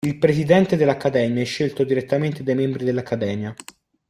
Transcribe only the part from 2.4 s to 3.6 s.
dai membri dell'Accademia.